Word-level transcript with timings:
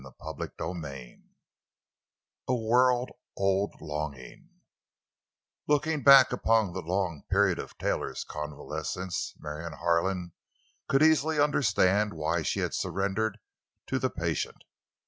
CHAPTER 0.19 0.51
XXIII—A 0.59 2.55
WORLD 2.55 3.11
OLD 3.37 3.79
LONGING 3.81 4.49
Looking 5.67 6.01
back 6.01 6.31
upon 6.33 6.73
the 6.73 6.81
long 6.81 7.21
period 7.29 7.59
of 7.59 7.77
Taylor's 7.77 8.23
convalescence, 8.23 9.35
Marion 9.37 9.73
Harlan 9.73 10.31
could 10.87 11.03
easily 11.03 11.39
understand 11.39 12.15
why 12.15 12.41
she 12.41 12.61
had 12.61 12.73
surrendered 12.73 13.37
to 13.85 13.99
the 13.99 14.09
patient. 14.09 14.63